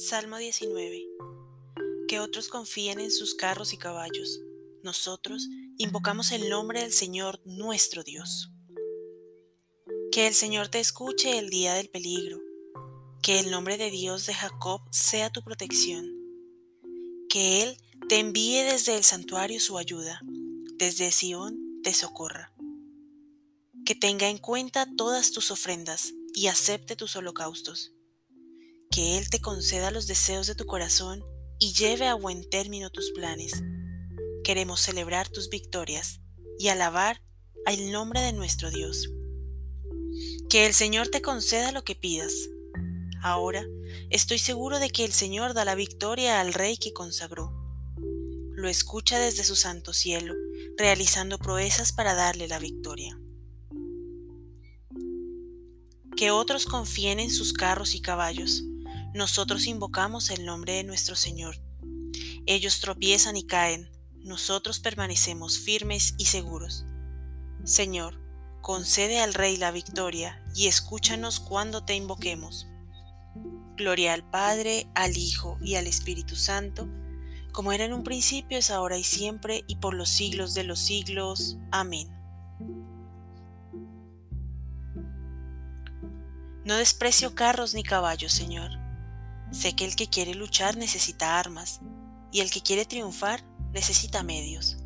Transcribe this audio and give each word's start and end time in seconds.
Salmo 0.00 0.38
19. 0.38 1.04
Que 2.08 2.20
otros 2.20 2.48
confíen 2.48 3.00
en 3.00 3.10
sus 3.10 3.34
carros 3.34 3.74
y 3.74 3.76
caballos. 3.76 4.40
Nosotros 4.82 5.46
invocamos 5.76 6.32
el 6.32 6.48
nombre 6.48 6.80
del 6.80 6.94
Señor 6.94 7.38
nuestro 7.44 8.02
Dios. 8.02 8.50
Que 10.10 10.26
el 10.26 10.32
Señor 10.32 10.68
te 10.68 10.80
escuche 10.80 11.38
el 11.38 11.50
día 11.50 11.74
del 11.74 11.90
peligro. 11.90 12.38
Que 13.22 13.40
el 13.40 13.50
nombre 13.50 13.76
de 13.76 13.90
Dios 13.90 14.24
de 14.24 14.32
Jacob 14.32 14.80
sea 14.90 15.28
tu 15.28 15.42
protección. 15.42 16.06
Que 17.28 17.62
Él 17.62 17.76
te 18.08 18.20
envíe 18.20 18.62
desde 18.62 18.96
el 18.96 19.04
santuario 19.04 19.60
su 19.60 19.76
ayuda, 19.76 20.22
desde 20.78 21.12
Sión 21.12 21.82
te 21.82 21.92
socorra. 21.92 22.54
Que 23.84 23.94
tenga 23.94 24.30
en 24.30 24.38
cuenta 24.38 24.88
todas 24.96 25.30
tus 25.30 25.50
ofrendas 25.50 26.14
y 26.32 26.46
acepte 26.46 26.96
tus 26.96 27.16
holocaustos 27.16 27.92
que 28.90 29.18
Él 29.18 29.30
te 29.30 29.40
conceda 29.40 29.92
los 29.92 30.08
deseos 30.08 30.48
de 30.48 30.56
tu 30.56 30.66
corazón 30.66 31.24
y 31.60 31.72
lleve 31.74 32.08
a 32.08 32.14
buen 32.14 32.48
término 32.50 32.90
tus 32.90 33.12
planes. 33.12 33.62
Queremos 34.42 34.80
celebrar 34.80 35.28
tus 35.28 35.48
victorias 35.48 36.20
y 36.58 36.68
alabar 36.68 37.22
al 37.66 37.92
nombre 37.92 38.20
de 38.20 38.32
nuestro 38.32 38.70
Dios. 38.72 39.08
Que 40.48 40.66
el 40.66 40.74
Señor 40.74 41.06
te 41.06 41.22
conceda 41.22 41.70
lo 41.70 41.84
que 41.84 41.94
pidas. 41.94 42.32
Ahora 43.22 43.64
estoy 44.10 44.40
seguro 44.40 44.80
de 44.80 44.90
que 44.90 45.04
el 45.04 45.12
Señor 45.12 45.54
da 45.54 45.64
la 45.64 45.76
victoria 45.76 46.40
al 46.40 46.52
Rey 46.52 46.76
que 46.76 46.92
consagró. 46.92 47.52
Lo 48.56 48.68
escucha 48.68 49.20
desde 49.20 49.44
su 49.44 49.54
santo 49.54 49.92
cielo, 49.92 50.34
realizando 50.76 51.38
proezas 51.38 51.92
para 51.92 52.14
darle 52.14 52.48
la 52.48 52.58
victoria. 52.58 53.16
Que 56.16 56.32
otros 56.32 56.66
confíen 56.66 57.20
en 57.20 57.30
sus 57.30 57.52
carros 57.52 57.94
y 57.94 58.02
caballos 58.02 58.64
nosotros 59.12 59.66
invocamos 59.66 60.30
el 60.30 60.44
nombre 60.44 60.74
de 60.74 60.84
nuestro 60.84 61.16
Señor. 61.16 61.56
Ellos 62.46 62.80
tropiezan 62.80 63.36
y 63.36 63.44
caen, 63.44 63.90
nosotros 64.18 64.78
permanecemos 64.78 65.58
firmes 65.58 66.14
y 66.16 66.26
seguros. 66.26 66.84
Señor, 67.64 68.20
concede 68.60 69.20
al 69.20 69.34
Rey 69.34 69.56
la 69.56 69.72
victoria 69.72 70.44
y 70.54 70.68
escúchanos 70.68 71.40
cuando 71.40 71.84
te 71.84 71.94
invoquemos. 71.94 72.68
Gloria 73.76 74.12
al 74.12 74.28
Padre, 74.28 74.86
al 74.94 75.16
Hijo 75.16 75.58
y 75.60 75.74
al 75.74 75.86
Espíritu 75.86 76.36
Santo, 76.36 76.88
como 77.52 77.72
era 77.72 77.84
en 77.84 77.92
un 77.92 78.04
principio, 78.04 78.58
es 78.58 78.70
ahora 78.70 78.96
y 78.96 79.02
siempre, 79.02 79.64
y 79.66 79.76
por 79.76 79.94
los 79.94 80.08
siglos 80.08 80.54
de 80.54 80.62
los 80.62 80.78
siglos. 80.78 81.56
Amén. 81.72 82.08
No 86.64 86.76
desprecio 86.76 87.34
carros 87.34 87.74
ni 87.74 87.82
caballos, 87.82 88.32
Señor 88.32 88.89
Sé 89.52 89.74
que 89.74 89.84
el 89.84 89.96
que 89.96 90.08
quiere 90.08 90.34
luchar 90.34 90.76
necesita 90.76 91.38
armas 91.38 91.80
y 92.32 92.40
el 92.40 92.50
que 92.50 92.62
quiere 92.62 92.84
triunfar 92.84 93.44
necesita 93.72 94.22
medios. 94.22 94.78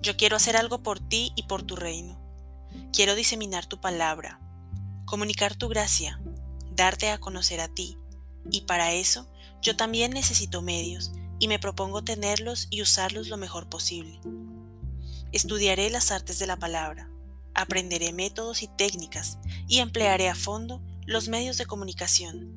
Yo 0.00 0.16
quiero 0.16 0.36
hacer 0.36 0.56
algo 0.56 0.82
por 0.82 0.98
ti 0.98 1.32
y 1.36 1.44
por 1.44 1.62
tu 1.62 1.76
reino. 1.76 2.18
Quiero 2.92 3.14
diseminar 3.14 3.66
tu 3.66 3.80
palabra, 3.80 4.40
comunicar 5.04 5.54
tu 5.54 5.68
gracia, 5.68 6.20
darte 6.74 7.10
a 7.10 7.18
conocer 7.18 7.60
a 7.60 7.68
ti, 7.68 7.98
y 8.50 8.62
para 8.62 8.92
eso 8.92 9.30
yo 9.60 9.76
también 9.76 10.12
necesito 10.12 10.62
medios 10.62 11.12
y 11.38 11.48
me 11.48 11.58
propongo 11.58 12.02
tenerlos 12.02 12.66
y 12.70 12.82
usarlos 12.82 13.28
lo 13.28 13.36
mejor 13.36 13.68
posible. 13.68 14.20
Estudiaré 15.32 15.90
las 15.90 16.10
artes 16.10 16.38
de 16.38 16.46
la 16.46 16.58
palabra, 16.58 17.10
aprenderé 17.54 18.12
métodos 18.12 18.62
y 18.62 18.68
técnicas 18.68 19.38
y 19.68 19.78
emplearé 19.78 20.28
a 20.28 20.34
fondo 20.34 20.82
los 21.06 21.28
medios 21.28 21.58
de 21.58 21.66
comunicación. 21.66 22.52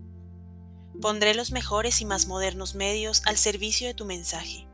Pondré 1.02 1.34
los 1.34 1.52
mejores 1.52 2.00
y 2.02 2.06
más 2.06 2.28
modernos 2.28 2.76
medios 2.76 3.24
al 3.26 3.38
servicio 3.38 3.88
de 3.88 3.96
tu 3.96 4.06
mensaje, 4.06 4.68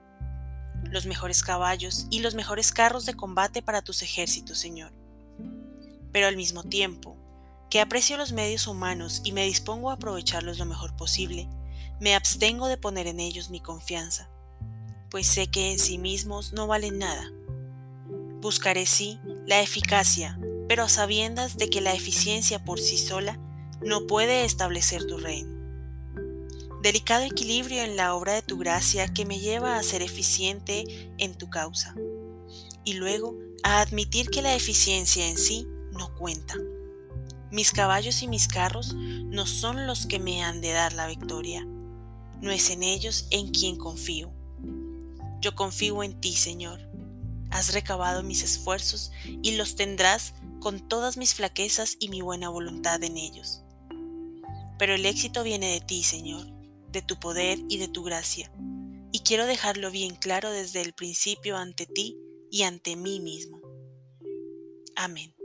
los 0.83 1.05
mejores 1.05 1.41
caballos 1.41 2.05
y 2.09 2.19
los 2.19 2.35
mejores 2.35 2.73
carros 2.73 3.05
de 3.05 3.13
combate 3.13 3.61
para 3.61 3.81
tus 3.81 4.01
ejércitos, 4.01 4.57
Señor. 4.57 4.91
Pero 6.11 6.27
al 6.27 6.35
mismo 6.35 6.63
tiempo, 6.63 7.15
que 7.69 7.79
aprecio 7.79 8.17
los 8.17 8.33
medios 8.33 8.67
humanos 8.67 9.21
y 9.23 9.31
me 9.31 9.45
dispongo 9.45 9.89
a 9.89 9.93
aprovecharlos 9.93 10.59
lo 10.59 10.65
mejor 10.65 10.95
posible, 10.97 11.47
me 12.01 12.13
abstengo 12.13 12.67
de 12.67 12.77
poner 12.77 13.07
en 13.07 13.21
ellos 13.21 13.49
mi 13.49 13.61
confianza, 13.61 14.29
pues 15.09 15.27
sé 15.27 15.47
que 15.47 15.71
en 15.71 15.79
sí 15.79 15.97
mismos 15.97 16.51
no 16.51 16.67
valen 16.67 16.99
nada. 16.99 17.31
Buscaré 18.41 18.85
sí 18.85 19.19
la 19.47 19.61
eficacia, 19.61 20.37
pero 20.67 20.83
a 20.83 20.89
sabiendas 20.89 21.57
de 21.57 21.69
que 21.69 21.79
la 21.79 21.93
eficiencia 21.93 22.63
por 22.65 22.79
sí 22.79 22.97
sola 22.97 23.39
no 23.83 24.07
puede 24.07 24.45
establecer 24.45 25.05
tu 25.05 25.17
reino. 25.17 25.59
Delicado 26.81 27.23
equilibrio 27.23 27.83
en 27.83 27.95
la 27.95 28.15
obra 28.15 28.33
de 28.33 28.41
tu 28.41 28.57
gracia 28.57 29.13
que 29.13 29.25
me 29.25 29.39
lleva 29.39 29.77
a 29.77 29.83
ser 29.83 30.01
eficiente 30.01 31.11
en 31.17 31.37
tu 31.37 31.49
causa 31.49 31.95
y 32.83 32.93
luego 32.93 33.37
a 33.63 33.81
admitir 33.81 34.29
que 34.29 34.41
la 34.41 34.55
eficiencia 34.55 35.27
en 35.27 35.37
sí 35.37 35.67
no 35.91 36.15
cuenta. 36.15 36.55
Mis 37.51 37.71
caballos 37.71 38.23
y 38.23 38.27
mis 38.27 38.47
carros 38.47 38.95
no 38.95 39.45
son 39.45 39.85
los 39.85 40.05
que 40.05 40.19
me 40.19 40.43
han 40.43 40.61
de 40.61 40.71
dar 40.71 40.93
la 40.93 41.07
victoria, 41.07 41.65
no 42.41 42.49
es 42.49 42.71
en 42.71 42.81
ellos 42.81 43.27
en 43.29 43.49
quien 43.49 43.75
confío. 43.75 44.31
Yo 45.41 45.55
confío 45.55 46.01
en 46.01 46.19
ti, 46.19 46.33
Señor. 46.33 46.79
Has 47.51 47.73
recabado 47.73 48.23
mis 48.23 48.43
esfuerzos 48.43 49.11
y 49.43 49.55
los 49.57 49.75
tendrás 49.75 50.33
con 50.59 50.79
todas 50.79 51.17
mis 51.17 51.33
flaquezas 51.33 51.97
y 51.99 52.09
mi 52.09 52.21
buena 52.21 52.49
voluntad 52.49 53.03
en 53.03 53.17
ellos. 53.17 53.61
Pero 54.81 54.95
el 54.95 55.05
éxito 55.05 55.43
viene 55.43 55.73
de 55.73 55.79
ti, 55.79 56.01
Señor, 56.01 56.43
de 56.89 57.03
tu 57.03 57.19
poder 57.19 57.59
y 57.69 57.77
de 57.77 57.87
tu 57.87 58.01
gracia. 58.01 58.51
Y 59.11 59.19
quiero 59.19 59.45
dejarlo 59.45 59.91
bien 59.91 60.15
claro 60.15 60.49
desde 60.49 60.81
el 60.81 60.93
principio 60.93 61.55
ante 61.55 61.85
ti 61.85 62.17
y 62.49 62.63
ante 62.63 62.95
mí 62.95 63.19
mismo. 63.19 63.61
Amén. 64.95 65.35